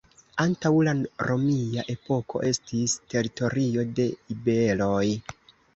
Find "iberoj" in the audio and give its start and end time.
4.37-5.09